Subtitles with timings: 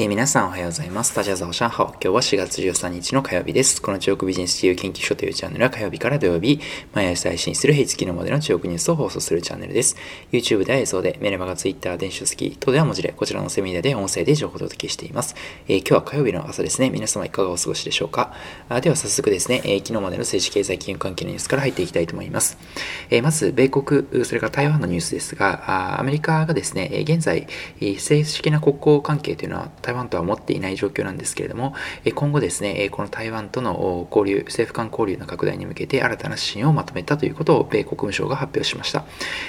[0.00, 1.12] えー、皆さんおはようございます。
[1.12, 1.88] タジャザオシャンハオ。
[1.88, 3.82] 今日は4月13日の火曜日です。
[3.82, 6.60] この中国ビジネス自由研究所というチャンネルは火曜日から土曜日、
[6.94, 9.96] 毎朝配信する平月のモデルの中国ニュースを放送するチャンネルです。
[10.30, 15.34] YouTube では映像で、メルマガ、Twitter、電子書籍等では文字で、こちらのセミナーで音声で情報をお届けしています。
[15.66, 16.90] えー、今日は火曜日の朝ですね。
[16.90, 18.32] 皆様いかがお過ごしでしょうか？
[18.68, 22.56] あでは早速ですね、えー、昨日までの政治経済金融関係のニュースから入っていきたいと思います。
[23.10, 27.48] えまず、米国、それから台湾のニュースですが、あアメリカがですね、現在、
[27.80, 31.74] 正式な国交関係というのは台湾とは持っていない状況なんですけれども、
[32.14, 39.06] 今後ですね、この台湾との交流、政府間交流の拡大に向けて新たな指針をまとめたということを米国務省が発表しました。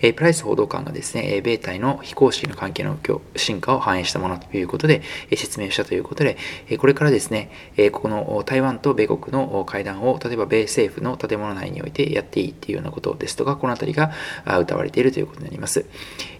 [0.00, 2.96] プライス報道官がですね、米台の非公式の関係の
[3.34, 5.02] 進化を反映したものということで
[5.34, 6.36] 説明したということで、
[6.78, 7.50] これからですね、
[7.90, 14.12] ここの台湾と米国の会談を例えば米政府の建物内においてやっていいっていうようなことですとか、このあたりが
[14.44, 15.86] 謳われているということになります。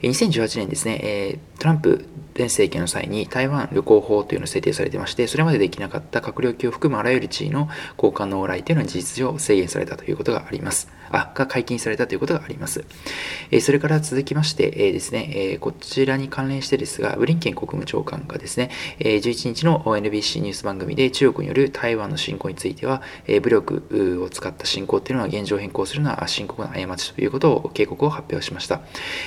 [0.03, 2.07] 2018年ですね、トランプ
[2.41, 7.69] 前政権の際に台湾旅行法というのを制定されてまして、それまでできなかった閣僚級を含むあらゆる地位の
[8.03, 10.89] 交換の往来というのは事実上制限されたということがあります。
[11.11, 12.85] あ、が解禁されたということがあります。
[13.51, 28.81] えそれから続きまして、えですね、えこちらに関連してですが、ブリンケン国務長官がですね、え11日の NBC ニュース番組で中国による台湾の侵攻については、え武力を使った侵攻というのは現状変更するのは深刻な過ちということを警告を発表しました。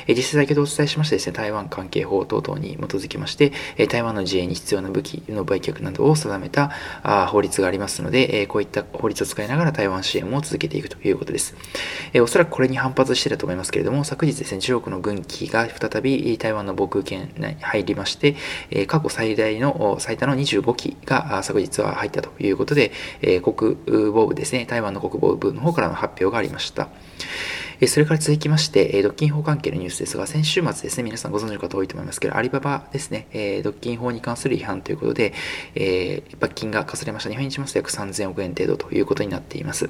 [0.08, 6.72] え実際先ほどお伝えしましたですね、台湾関係法等々に基づきまして、え台湾の自衛に必要な武器の売却などを定めた
[7.04, 11.56] あ法律がありますので、えこういった法律を使いながら台湾支援も続けていくということです。
[12.14, 18.36] えおそらくこれに反発してたと思いますけれども、昨日ですね、中国の軍機が再び台湾の防空圏内に入りまして、
[18.70, 26.90] え過去最大の、最多の25機が昨日は入ったということで、え国防部ですね、台湾の国防部の方からの発表がありました。
[27.80, 35.34] えそれから続きまして、え独禁法関係のニュースですが、先週末ですね、皆さんご存知の方多いと思いますけど、アリババですね、え独禁法に関する違反ということで、
[35.76, 37.30] え罰金が課されました。
[37.30, 39.90] 日本にしますと約3000億円程度ということになっています。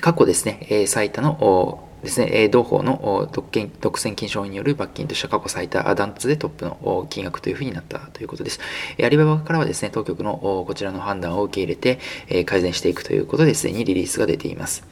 [0.00, 8.60] 過去ですね、え最多のですね、同法の独権独占禁止法による罰金としては過去最多ダントツでトップの金額というふうになったということです。
[9.02, 11.98] アリババからはですね、当局のこちらの判断を受け入れて
[12.44, 14.84] 改善していくということですでにリリースが出ています。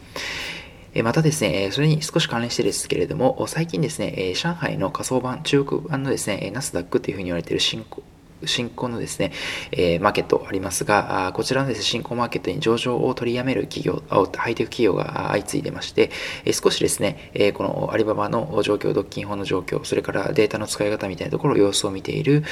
[1.02, 8.02] またですね、それに少し関連してですけれども、最近ですね、上海の仮想版、中国版のですね、ナスダックというふうに言われている新興
[8.44, 9.32] 新興のですね、
[9.72, 16.10] えー、マーケットありますが、あこちらのですね、新興マーケットに上場を取りやめる企業、ハイテク企業が相次いでまして、
[16.44, 22.44] えー、少しですね、えー、このアリババの状況、独禁法の状況、それからデータの使い方みたいなところ、様子を見ている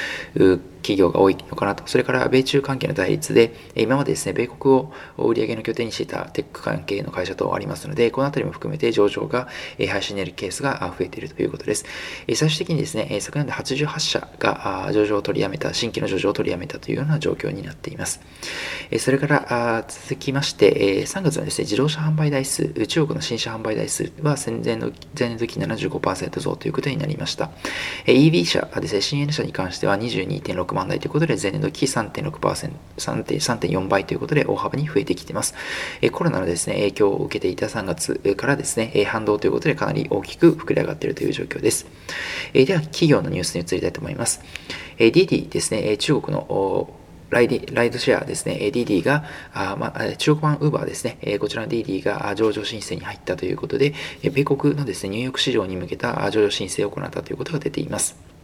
[0.81, 1.83] 企業が多いのかなと。
[1.87, 11.85] それから米中関係の対立で、今までですね、米国を売上の拠点にしていたテック関係の会社等ありますので、このあたりも含めて上場が廃止になるケースが増えているということです。
[12.33, 18.19] 最終的にですね、昨年で88社が上場を取りやめた新規の上場を取りやめたというような状況になっています。
[18.99, 27.51] それから続きまして、3月のですね、自動車販売台数、中国の新車販売台数は戦前の前年度期75%増ということになりました。
[28.05, 35.53] EV 車ですね、新 N 車に関しては22.6万台ということで、前年度期3.6%、3.4倍ということで大幅に増えてきています。
[36.11, 41.85] コロナのですね、影響を受けていた3月からですね、反動ということでかなり大きく膨れ上がっているという状況です。
[42.53, 44.41] では、企業のニュースに移りたいと思います。
[44.97, 46.89] ディディですね、中国の
[47.29, 58.36] ライライドシェアですね、ディディが、あまあ、中国版 Uber ですね、こちらの DD が上場申請に入ったということで、米国のですね、ニューヨーク市場に向けた上場申請を行ったということが出ています。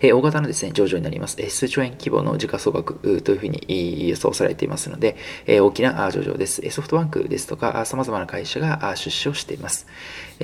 [0.00, 1.36] え大型のですね、上場になります。
[1.38, 5.16] え数兆円規模の時価総額というふうに予想されていますので、
[5.46, 6.62] え大きな上場です。
[6.70, 9.86] ソフトバンクですとか、様々な会社が出資をしています。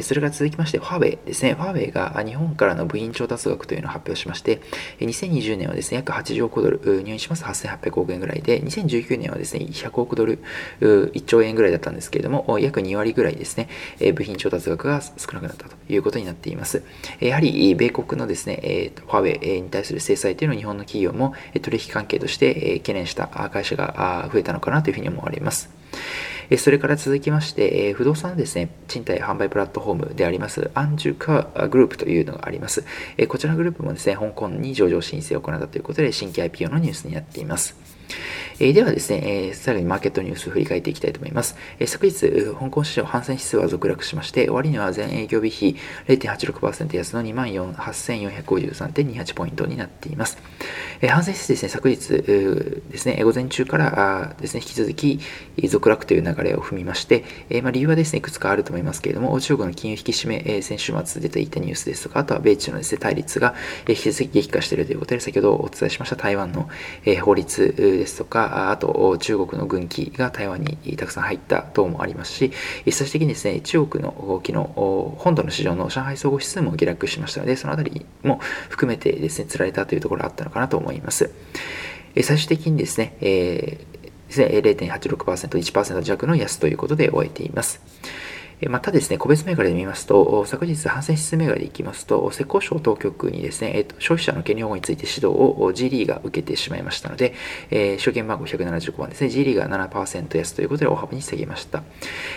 [0.03, 1.55] それから続きまして、ファーウェイですね。
[1.55, 4.61] ファーウェイが日本からの部員調達額というのを発表しまして、
[5.01, 10.43] 2020年はですね、約80億ドル、入院します8800億円ぐらいで、2019年はですね、100億ドル、
[10.81, 13.69] 1兆円ぐらいだったんですけれども、約2割ぐらいですね、
[14.15, 16.83] 部品調達額が少なくなったということになっています。
[17.21, 25.71] やはり、米国のですね、ファーウェイに対する制裁というのを日本の企業も取引関係として懸念した会社が増えたのかなというふうに思われます。
[26.59, 32.85] それから続きまして、不動産ですね、賃貸販売プラットフォームであります、アンジュカグループというのがあります。
[33.29, 37.77] こちらのグループもですね、香港に上場申請を行ったということで、新規 IPO のニュースになっています。
[38.59, 41.57] えではですね、え最後にマーケットニュースを振り返っていきたいと思います。
[41.79, 45.77] え昨日、香港市場反戦指数は続落しまして、終値は全営業日比
[46.09, 50.37] 0.86%安の28,453.28ポイントになっています。
[51.01, 51.99] え反戦指数ですね、昨日
[52.91, 55.21] ですね、午前中からですね、引き続き
[55.67, 63.55] 続落という流れを踏みまして、えまあ、理由はですね、いくつかあると思いますけれども、中国の金融引き締め、え先週末出ていたニュースですとか、あとは米中のですね、対立が
[63.89, 66.69] 引き続き激化しているということで、先ほどお伝えしました台湾の
[67.05, 72.51] え法律ですとか、あと中国の軍機が台湾にたくさん入った等もありますし、
[72.85, 81.31] 最終的にですね、中国の動きの本土の市場の上海総合指数も下落しましたので、そのあたりも含めてですね、つられたというところがあったのかなと思います。
[82.23, 83.91] 最終的にですね、えー
[84.31, 87.81] ですね、0.86%、1%弱の安ということで終えています。
[88.69, 97.33] またですね、個別銘柄で見ますと、昨日、反戦指数銘柄でいきますと、浙江省当局にですね、えっと、消費者の権利保護について指導を G リーが受けてしまいましたので、
[97.71, 101.83] えー、証券番号175番ですね、G リーが7%安ということで大幅に下げました。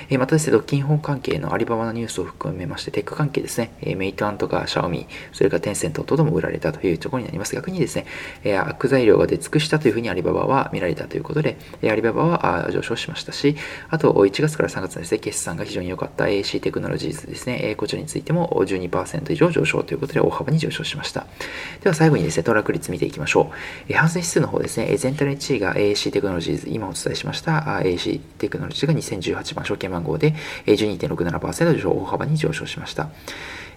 [0.10, 7.54] えー、またですね、独禁法関係のアリババのニュースを含めまして、テック関係ですね、えー、メイトアンとかシャオミ、それからテンセント等々も売られたというところになります。
[7.54, 8.06] 逆にですね、
[8.44, 13.58] えー、悪材料が出尽くしたというふうにアリババは見られたということで、えー、アリババは上昇しましたし、
[13.90, 21.26] あと1月から3月のですね、決算が非常に良かった AC テクノロジーズですね、こちらについても12%以上上昇ということで大幅に上昇しました。
[21.82, 23.56] では最後にですね、トラック率見ていきましょう。
[23.90, 33.10] え反省指数の方ですね、全体の1位が AC テクノロジーズ、今お伝えしました AC テクノロジーが2018番証券番号で12.67%上昇、大幅に上昇しました。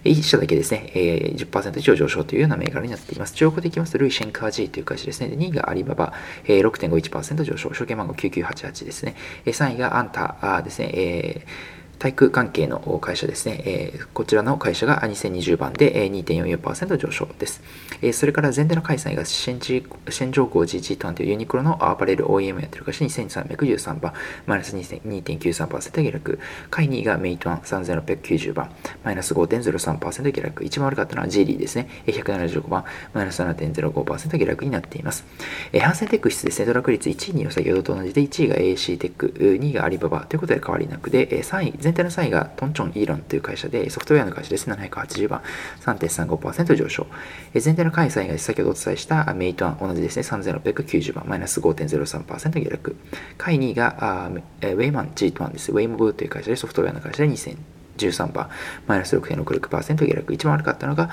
[0.03, 3.33] 1社だけですね、え、10%以上上昇というような銘柄になっています。
[3.33, 5.27] 中国でいきますと、ルイ・シェンカージーという会社ですね。
[5.35, 6.13] 2位がアリババ、
[6.45, 9.15] えー、6.51%上昇、証券番号9988ですね。
[9.45, 17.61] 3位がアンタですね、えー体育関係の会社ですね、えー、こちらの会社が2020番で、2.44%上昇です。
[18.01, 24.13] えー、それから前提の開催がシェンジシェンジョーンというユニクロのアパレル OEM やってる会社2313番、
[24.45, 26.39] マイナス2.93%下落。
[26.69, 28.71] 会2位がメイトワン3690番、
[29.03, 30.63] マイナス5.03%下落。
[30.63, 35.25] 一番悪かったのはジーリーですね、175番、マイナス7.05%下落になっています。
[35.73, 44.69] えー、ハンセンテック室ですね、ドラク率1位に先ほどと同じで、1位が AC テック、2位がアリババということで変わりなくで、3位、全体の際がトンチョンイーロンという会社で、ソフトウェアの会社です。
[44.69, 45.41] 780番、
[45.79, 47.07] 3.35%上昇。
[47.55, 52.95] 全体の開催が先ほどお伝えしたメイトアン、同じですね、3690番、マイナス5.03%下落。
[53.37, 55.71] 会2位があウェイマン G1 です。
[55.71, 57.55] ウェイモブという会社で、ソフトウェアの会社で2000
[57.97, 58.49] 13番、
[58.85, 60.33] マイナス6.66%下落。
[60.33, 61.09] 一番悪かったのが、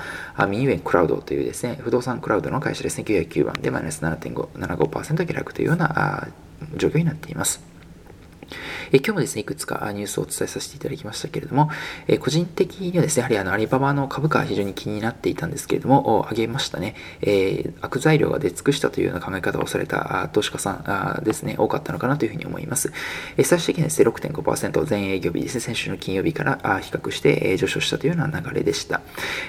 [0.49, 6.27] ミニウェンクラウドというですね、不動産クラウドの会社ですね、909番でマイナス7.75%下落というような
[6.75, 7.74] 状況になっています。
[8.91, 11.69] え今日もですね、いくつかニュースをお伝えさせていただきましたけれども、
[12.07, 22.91] え個人的にはですね、やはりあのアリババの株価は非常に気になっていたんですけれども、上げましたね、え、悪材料が出尽くしたというような考え方をされた投資家さんですね、多かったのかなというふうに思います。
[23.37, 29.01] え最終的にですね、6.5%全営業日ですね、先週の金曜日から比較して上昇したというような流れでした。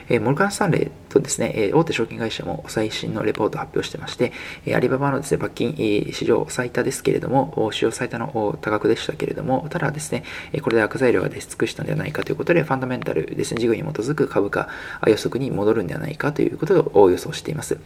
[0.09, 4.33] えモルガン・スタンレーとですね、大手証券会社も最新のレポートを発表してまして、
[4.75, 5.75] アリババのですね、罰金
[6.13, 10.25] 史上最多ですけれども、史上最多の多額でしたけれども、れどもただですね、
[10.63, 14.69] これで悪材料が出し尽くしたんではないかということで、ファンダメンタルですね、事業に基づく株価
[15.07, 17.79] 予測に戻るんではないかということを予想しています。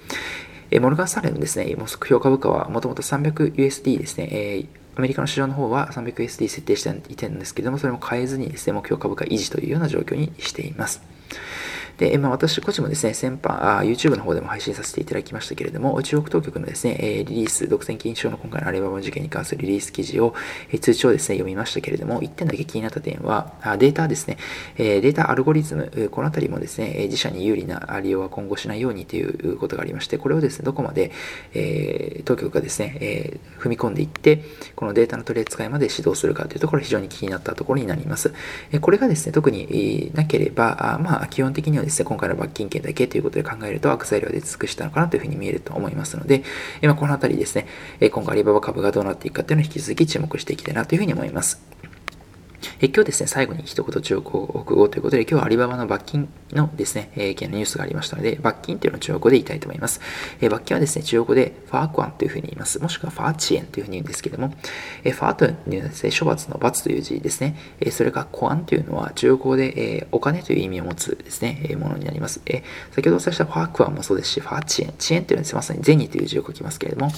[0.80, 4.66] モルガン・サレンのですね、目標株価はもともと 300USD ですね、
[4.96, 11.02] アメリカの市場の方は 300USD 設定していたんですけれども、それも変えずにですね、目標株価維持というような状況にしています。
[12.00, 20.34] で、まあ、私個人もですね、先般あ、YouTube の方でも配信させていただきましたけれども、中国当局のですね、リリース、独占禁止症の今回のアリババ事件に関するリリース記事を、
[20.80, 24.38] 通知をですね、読みましたけれども、1点だけ気になった点は、データですね、
[24.78, 31.12] データアルゴリズム、このあたりもですね、自社に有利な利用は今後しないようにということがありまして、これをですね、どこまで、
[31.52, 34.42] え当局がですね、え踏み込んでいって、
[34.74, 38.32] このデータの取り扱いまで指導するかというところ、非常に気になったところになります。
[38.80, 46.44] これがですね、特になければ、まあ、基本的にはですね、今回の罰金刑だけということで考えると悪材料で尽くしたのかなというふうに見えると思いますので、
[46.82, 47.66] まあ、このあたりですね、
[48.00, 51.89] え今回アリババ株がどうなっていくかというのを引き続き注目していきたいなというふうに思います。
[52.82, 60.00] え今日ですね、最後に一言中国語ということで、今日はアリババの罰金のですね、えー、ニュースがありましたので、罰金というのを中国語で言いたいと思います。
[60.40, 62.78] え、罰金はですね、中国語でファークワンというふうに言います。
[62.78, 64.54] もしくはファーチエンというふうに言うんですけども、
[65.04, 67.54] え、ファーというのはですね、処罰の罰という字ですね。
[67.80, 72.40] え、それからコアンというのは中国語で、え、お金という意味を持つですね、え、ものになります。
[72.46, 77.12] え、先ほどお伝えしたファークワンもそうですし、ファーチエン、チエンというのはまさに銭という字を書きますけれども、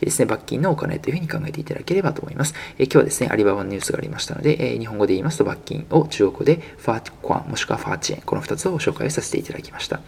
[0.00, 2.54] え、ですね、罰金のお金というふうに考えていただければと思います。
[2.78, 10.00] え、今日はですね、アリババのニュースがありましたので、え、日本語で言いますと、罰金を中国でファーコアンもしくはファーチェン、この2つを紹介させていただきました。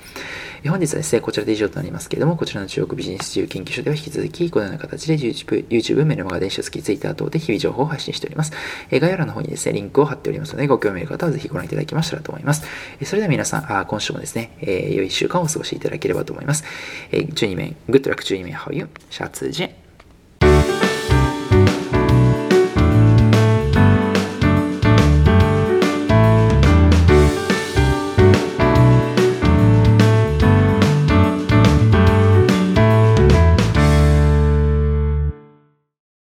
[0.69, 8.53] 本日はですね、こちらで以上となりますけれども、こちらの中国ビジネス自由研究所では引き続き、このような形で YouTube、YouTube メルマガ電子書籍、Twitter 等で日々情報を発信しております。
[8.91, 12.65] 概要欄の方にですね、リンクを貼っておりますので、ご興味ある方はぜひご覧いただきましたらと思います。
[13.05, 16.65] それでは皆さん、あ今週もですね、えー、良い週間をお過ごしいただければと思います。
[17.11, 18.89] 12名、Good luck 12名、How you?
[19.09, 19.90] シャツジェ。